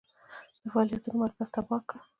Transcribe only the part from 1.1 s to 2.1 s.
مرکز تباه کړ.